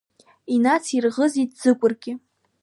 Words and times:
Инацирӷазит 0.53 1.51
Ӡыкәыргьы. 1.59 2.13